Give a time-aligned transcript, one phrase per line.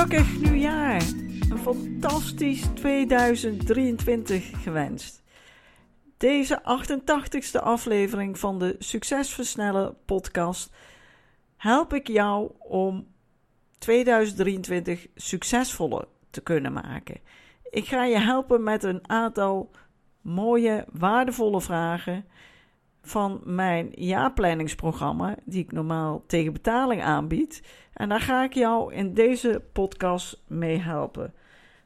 [0.00, 1.02] Gelukkig nieuwjaar!
[1.50, 5.22] Een fantastisch 2023 gewenst.
[6.16, 10.74] Deze 88ste aflevering van de Succesversnellen podcast
[11.56, 13.06] help ik jou om
[13.78, 17.20] 2023 succesvoller te kunnen maken.
[17.70, 19.70] Ik ga je helpen met een aantal
[20.20, 22.24] mooie, waardevolle vragen
[23.02, 27.62] van mijn jaarplanningsprogramma, die ik normaal tegen betaling aanbied.
[27.92, 31.34] En daar ga ik jou in deze podcast mee helpen.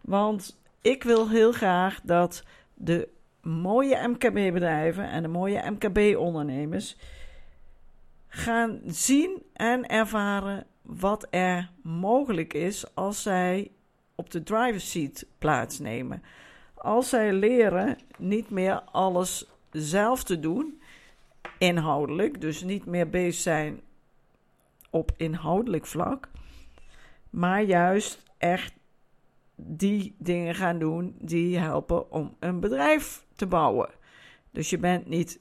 [0.00, 2.44] Want ik wil heel graag dat
[2.74, 3.08] de
[3.42, 6.96] mooie MKB-bedrijven en de mooie MKB-ondernemers
[8.28, 13.70] gaan zien en ervaren wat er mogelijk is als zij
[14.14, 16.22] op de driver's seat plaatsnemen.
[16.74, 20.79] Als zij leren niet meer alles zelf te doen,
[21.60, 23.80] inhoudelijk, dus niet meer bezig zijn
[24.90, 26.28] op inhoudelijk vlak,
[27.30, 28.74] maar juist echt
[29.56, 33.88] die dingen gaan doen die helpen om een bedrijf te bouwen.
[34.50, 35.40] Dus je bent niet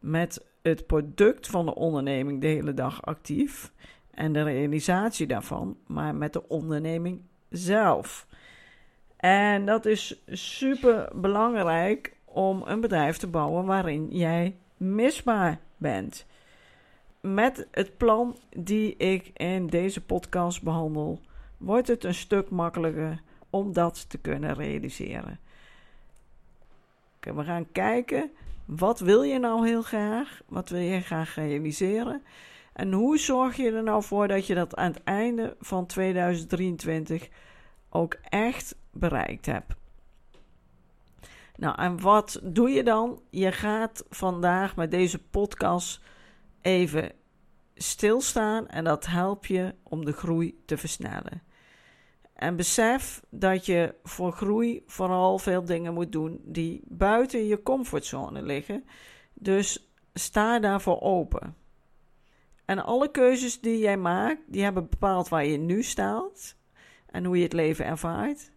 [0.00, 3.72] met het product van de onderneming de hele dag actief
[4.10, 8.26] en de realisatie daarvan, maar met de onderneming zelf.
[9.16, 16.26] En dat is super belangrijk om een bedrijf te bouwen waarin jij misbaar bent.
[17.20, 21.20] Met het plan die ik in deze podcast behandel,
[21.56, 25.38] wordt het een stuk makkelijker om dat te kunnen realiseren.
[27.20, 28.30] We gaan kijken,
[28.64, 30.40] wat wil je nou heel graag?
[30.46, 32.22] Wat wil je graag realiseren?
[32.72, 37.28] En hoe zorg je er nou voor dat je dat aan het einde van 2023
[37.90, 39.74] ook echt bereikt hebt?
[41.62, 43.22] Nou, en wat doe je dan?
[43.30, 46.00] Je gaat vandaag met deze podcast
[46.60, 47.12] even
[47.74, 51.42] stilstaan en dat helpt je om de groei te versnellen.
[52.34, 58.42] En besef dat je voor groei vooral veel dingen moet doen die buiten je comfortzone
[58.42, 58.84] liggen.
[59.34, 61.56] Dus sta daarvoor open.
[62.64, 66.56] En alle keuzes die jij maakt, die hebben bepaald waar je nu staat
[67.06, 68.50] en hoe je het leven ervaart.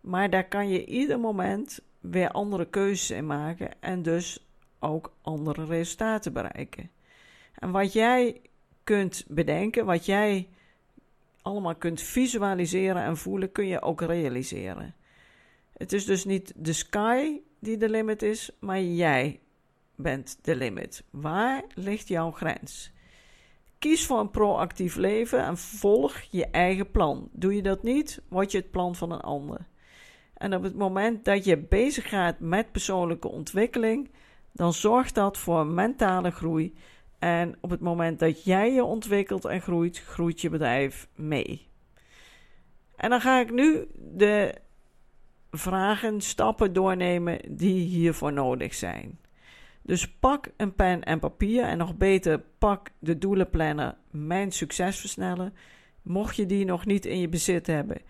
[0.00, 4.46] Maar daar kan je ieder moment weer andere keuzes in maken en dus
[4.78, 6.90] ook andere resultaten bereiken.
[7.54, 8.40] En wat jij
[8.84, 10.48] kunt bedenken, wat jij
[11.42, 14.94] allemaal kunt visualiseren en voelen, kun je ook realiseren.
[15.72, 19.40] Het is dus niet de sky die de limit is, maar jij
[19.94, 21.04] bent de limit.
[21.10, 22.92] Waar ligt jouw grens?
[23.78, 27.28] Kies voor een proactief leven en volg je eigen plan.
[27.32, 29.66] Doe je dat niet, word je het plan van een ander.
[30.38, 34.10] En op het moment dat je bezig gaat met persoonlijke ontwikkeling,
[34.52, 36.74] dan zorgt dat voor mentale groei.
[37.18, 41.68] En op het moment dat jij je ontwikkelt en groeit, groeit je bedrijf mee.
[42.96, 44.54] En dan ga ik nu de
[45.50, 49.18] vragen, stappen doornemen die hiervoor nodig zijn.
[49.82, 55.54] Dus pak een pen en papier en nog beter pak de doelenplanner Mijn Succes Versnellen.
[56.02, 58.00] Mocht je die nog niet in je bezit hebben,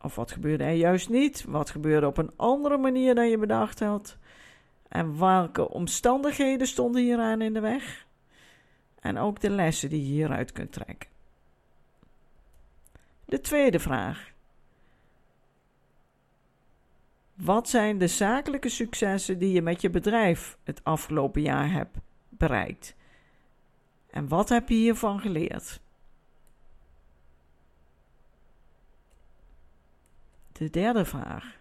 [0.00, 1.44] of wat gebeurde er juist niet?
[1.44, 4.16] Wat gebeurde op een andere manier dan je bedacht had?
[4.88, 8.06] En welke omstandigheden stonden hieraan in de weg?
[9.00, 11.08] En ook de lessen die je hieruit kunt trekken.
[13.24, 14.33] De tweede vraag.
[17.34, 21.98] Wat zijn de zakelijke successen die je met je bedrijf het afgelopen jaar hebt
[22.28, 22.96] bereikt?
[24.10, 25.80] En wat heb je hiervan geleerd?
[30.52, 31.56] De derde vraag.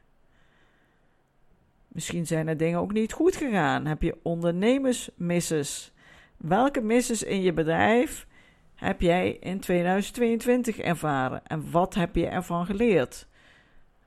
[1.87, 3.85] Misschien zijn er dingen ook niet goed gegaan.
[3.85, 5.93] Heb je ondernemersmisses?
[6.37, 8.27] Welke misses in je bedrijf
[8.75, 13.27] heb jij in 2022 ervaren en wat heb je ervan geleerd?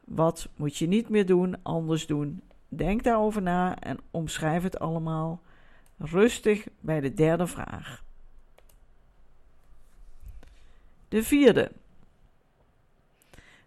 [0.07, 2.43] Wat moet je niet meer doen, anders doen?
[2.69, 5.41] Denk daarover na en omschrijf het allemaal
[5.99, 8.05] rustig bij de derde vraag.
[11.09, 11.73] De vierde.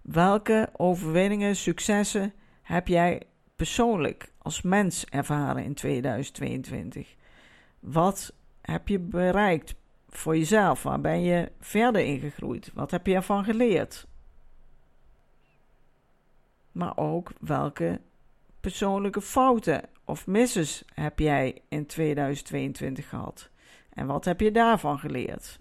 [0.01, 3.21] Welke overwinningen, successen heb jij
[3.56, 7.15] persoonlijk als mens ervaren in 2022?
[7.80, 9.75] Wat heb je bereikt
[10.09, 10.83] voor jezelf?
[10.83, 12.71] Waar ben je verder in gegroeid?
[12.74, 14.07] Wat heb je ervan geleerd?
[16.79, 18.01] Maar ook welke
[18.59, 23.49] persoonlijke fouten of misses heb jij in 2022 gehad?
[23.93, 25.59] En wat heb je daarvan geleerd?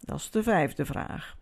[0.00, 1.36] Dat is de vijfde vraag.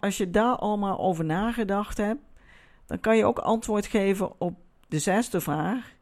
[0.00, 2.22] Als je daar allemaal over nagedacht hebt,
[2.86, 5.92] dan kan je ook antwoord geven op de zesde vraag.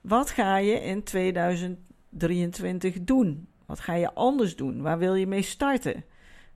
[0.00, 1.02] Wat ga je in
[2.16, 3.48] 2023 doen?
[3.66, 4.82] Wat ga je anders doen?
[4.82, 6.04] Waar wil je mee starten?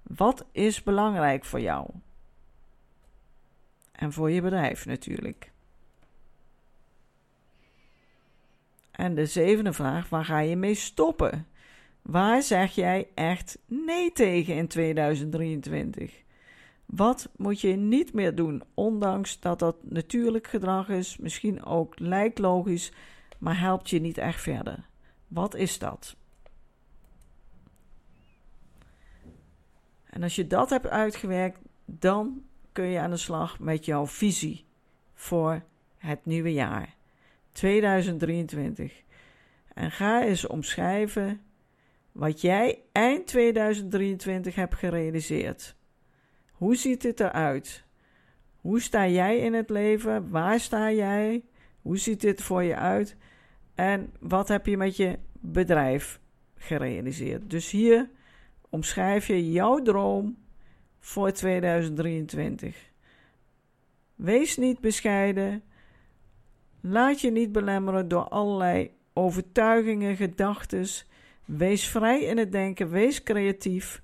[0.03, 1.91] Wat is belangrijk voor jou?
[3.93, 5.53] En voor je bedrijf natuurlijk.
[8.91, 11.47] En de zevende vraag: waar ga je mee stoppen?
[12.03, 16.23] Waar zeg jij echt nee tegen in 2023?
[16.87, 22.39] Wat moet je niet meer doen, ondanks dat dat natuurlijk gedrag is, misschien ook lijkt
[22.39, 22.93] logisch,
[23.39, 24.91] maar helpt je niet echt verder?
[25.33, 26.17] Wat is dat?
[30.05, 32.43] En als je dat hebt uitgewerkt, dan
[32.73, 34.65] kun je aan de slag met jouw visie
[35.15, 35.63] voor
[35.99, 36.97] het nieuwe jaar
[37.53, 39.03] 2023.
[39.75, 41.41] En ga eens omschrijven
[42.13, 45.77] wat jij eind 2023 hebt gerealiseerd.
[46.53, 47.85] Hoe ziet het eruit?
[48.61, 50.31] Hoe sta jij in het leven?
[50.31, 51.45] Waar sta jij?
[51.83, 53.17] Hoe ziet dit voor je uit?
[53.75, 56.21] En wat heb je met je bedrijf
[56.57, 57.51] gerealiseerd?
[57.51, 58.11] Dus hier
[58.71, 60.37] omschrijf je jouw droom
[60.99, 62.91] voor 2023.
[64.15, 65.63] Wees niet bescheiden.
[66.81, 70.87] Laat je niet belemmeren door allerlei overtuigingen, gedachten.
[71.45, 74.03] Wees vrij in het denken, wees creatief.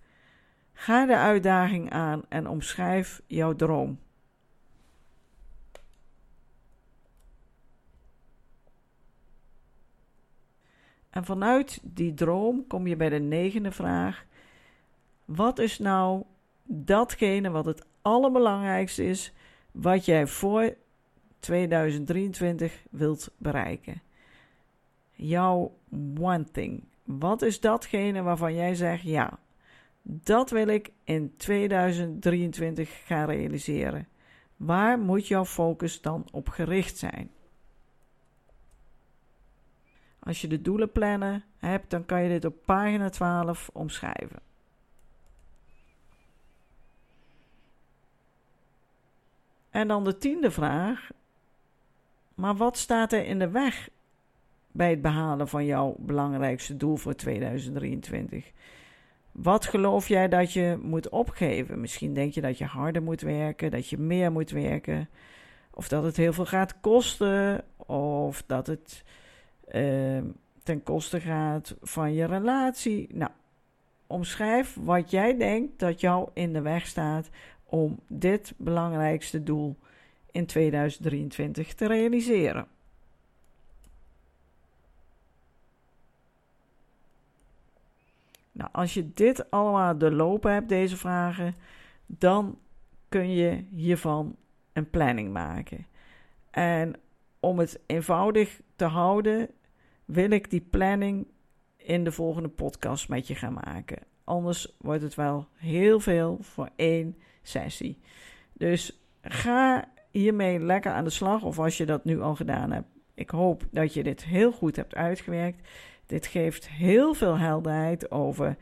[0.72, 3.98] Ga de uitdaging aan en omschrijf jouw droom.
[11.10, 14.26] En vanuit die droom kom je bij de negende vraag:
[15.24, 16.22] wat is nou
[16.64, 19.32] datgene wat het allerbelangrijkste is
[19.72, 20.74] wat jij voor
[21.38, 24.02] 2023 wilt bereiken?
[25.12, 25.76] Jouw
[26.20, 26.84] one thing.
[27.04, 29.38] Wat is datgene waarvan jij zegt: ja,
[30.02, 34.08] dat wil ik in 2023 gaan realiseren.
[34.56, 37.30] Waar moet jouw focus dan op gericht zijn?
[40.28, 44.40] Als je de doelen plannen hebt, dan kan je dit op pagina 12 omschrijven.
[49.70, 51.08] En dan de tiende vraag.
[52.34, 53.88] Maar wat staat er in de weg
[54.72, 58.52] bij het behalen van jouw belangrijkste doel voor 2023?
[59.32, 61.80] Wat geloof jij dat je moet opgeven?
[61.80, 65.08] Misschien denk je dat je harder moet werken, dat je meer moet werken,
[65.70, 69.04] of dat het heel veel gaat kosten, of dat het
[69.72, 70.22] uh,
[70.62, 73.08] ten koste gaat van je relatie.
[73.12, 73.30] Nou,
[74.06, 77.28] omschrijf wat jij denkt dat jou in de weg staat
[77.64, 79.76] om dit belangrijkste doel
[80.30, 82.66] in 2023 te realiseren.
[88.52, 91.54] Nou, als je dit allemaal doorlopen hebt, deze vragen,
[92.06, 92.58] dan
[93.08, 94.36] kun je hiervan
[94.72, 95.86] een planning maken.
[96.50, 96.94] En
[97.40, 99.48] om het eenvoudig te houden,
[100.08, 101.26] wil ik die planning
[101.76, 103.98] in de volgende podcast met je gaan maken.
[104.24, 107.98] Anders wordt het wel heel veel voor één sessie.
[108.52, 112.88] Dus ga hiermee lekker aan de slag, of als je dat nu al gedaan hebt.
[113.14, 115.68] Ik hoop dat je dit heel goed hebt uitgewerkt.
[116.06, 118.56] Dit geeft heel veel helderheid over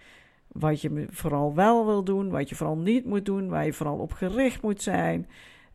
[0.46, 3.98] wat je vooral wel wil doen, wat je vooral niet moet doen, waar je vooral
[3.98, 5.28] op gericht moet zijn.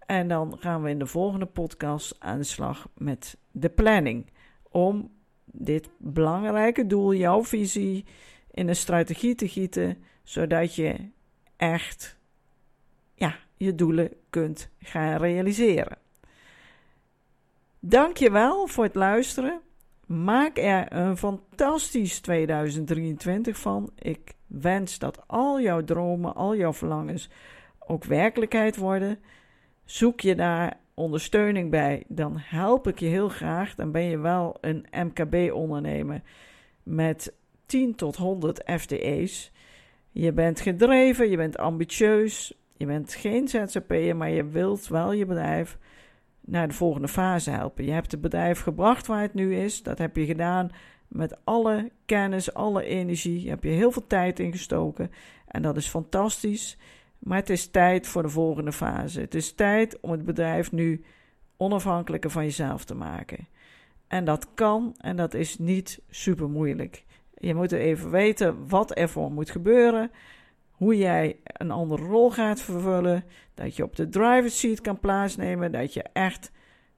[0.06, 4.30] En dan gaan we in de volgende podcast aan de slag met de planning.
[4.70, 5.12] Om
[5.52, 8.06] dit belangrijke doel, jouw visie,
[8.52, 10.96] in een strategie te gieten, zodat je
[11.58, 12.18] echt
[13.16, 15.98] ja, je doelen kunt gaan realiseren.
[17.80, 19.62] Dankjewel voor het luisteren.
[20.06, 23.92] Maak er een fantastisch 2023 van.
[23.96, 27.30] Ik wens dat al jouw dromen, al jouw verlangens
[27.80, 29.20] ook werkelijkheid worden.
[29.86, 33.76] Zoek je daar ondersteuning bij, dan help ik je heel graag.
[33.76, 36.22] Dan ben je wel een MKB-ondernemer
[36.84, 37.34] met
[37.66, 39.52] 10 tot 100 FTE's.
[40.12, 45.26] Je bent gedreven, je bent ambitieus, je bent geen ZZP'er, maar je wilt wel je
[45.26, 45.78] bedrijf
[46.42, 47.86] naar de volgende fase helpen.
[47.86, 49.84] Je hebt het bedrijf gebracht waar het nu is.
[49.84, 50.72] Dat heb je gedaan
[51.08, 53.44] met alle kennis, alle energie.
[53.44, 55.12] Je hebt je heel veel tijd ingestoken
[55.48, 56.78] en dat is fantastisch.
[57.22, 59.22] Maar het is tijd voor de volgende fase.
[59.22, 61.04] Het is tijd om het bedrijf nu
[61.58, 63.48] onafhankelijker van jezelf te maken.
[64.08, 67.06] En dat kan en dat is niet super moeilijk.
[67.38, 70.12] Je moet er even weten wat er voor moet gebeuren.
[70.72, 73.24] Hoe jij een andere rol gaat vervullen.
[73.54, 75.72] Dat je op de driver's seat kan plaatsnemen.
[75.72, 76.52] Dat je echt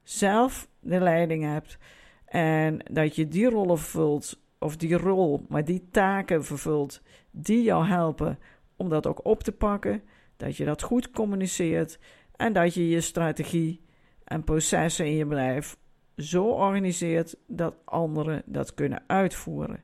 [0.04, 1.78] zelf de leiding hebt.
[2.26, 7.02] En dat je die rollen vervult, of die rol, maar die taken vervult
[7.32, 8.40] die jou helpen
[8.76, 10.04] om dat ook op te pakken
[10.38, 12.00] dat je dat goed communiceert
[12.36, 13.82] en dat je je strategie
[14.24, 15.78] en processen in je bedrijf
[16.18, 19.84] zo organiseert dat anderen dat kunnen uitvoeren.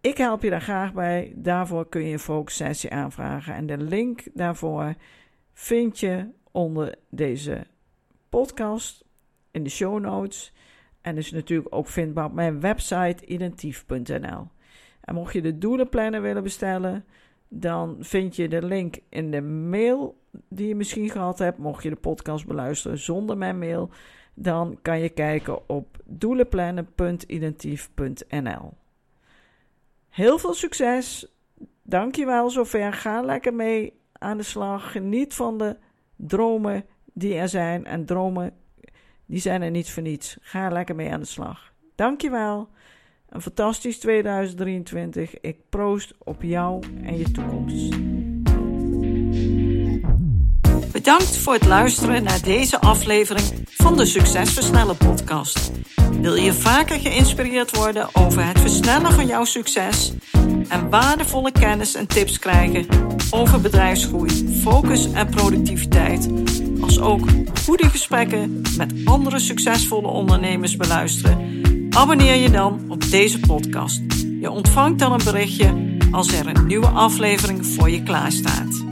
[0.00, 1.32] Ik help je daar graag bij.
[1.36, 3.54] Daarvoor kun je een focus sessie aanvragen.
[3.54, 4.94] En de link daarvoor
[5.52, 7.66] vind je onder deze
[8.28, 9.04] podcast
[9.50, 10.52] in de show notes.
[11.00, 14.48] En is natuurlijk ook vindbaar op mijn website identief.nl.
[15.00, 17.04] En mocht je de doelenplannen willen bestellen,
[17.52, 21.58] dan vind je de link in de mail die je misschien gehad hebt.
[21.58, 23.90] Mocht je de podcast beluisteren zonder mijn mail,
[24.34, 28.72] dan kan je kijken op doelenplannen.identief.nl.
[30.08, 31.32] Heel veel succes.
[31.82, 32.92] Dankjewel zover.
[32.92, 34.92] Ga lekker mee aan de slag.
[34.92, 35.76] Geniet van de
[36.16, 37.86] dromen die er zijn.
[37.86, 38.52] En dromen,
[39.26, 40.38] die zijn er niet voor niets.
[40.40, 41.72] Ga lekker mee aan de slag.
[41.94, 42.68] Dankjewel.
[43.30, 45.40] Een fantastisch 2023.
[45.40, 47.88] Ik proost op jou en je toekomst.
[50.92, 55.70] Bedankt voor het luisteren naar deze aflevering van de Succesversnellen podcast.
[56.20, 60.12] Wil je vaker geïnspireerd worden over het versnellen van jouw succes
[60.68, 62.86] en waardevolle kennis en tips krijgen
[63.30, 66.28] over bedrijfsgroei, focus en productiviteit,
[66.80, 67.28] als ook
[67.64, 71.59] goede gesprekken met andere succesvolle ondernemers beluisteren?
[71.90, 74.02] Abonneer je dan op deze podcast.
[74.40, 78.89] Je ontvangt dan een berichtje als er een nieuwe aflevering voor je klaarstaat.